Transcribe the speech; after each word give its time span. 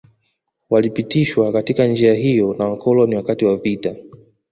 Walipitishwa 0.69 1.51
katika 1.53 1.87
njia 1.87 2.13
hiyo 2.13 2.53
na 2.53 2.65
Wakoloni 2.69 3.15
wakati 3.15 3.45
wa 3.45 3.57
vita 3.57 3.95